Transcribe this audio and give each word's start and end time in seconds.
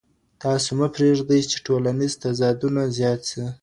تاسو 0.43 0.69
مه 0.79 0.87
پرېږدئ 0.95 1.41
چې 1.51 1.57
ټولنیز 1.65 2.13
تضادونه 2.23 2.81
زیات 2.97 3.21
سي. 3.29 3.43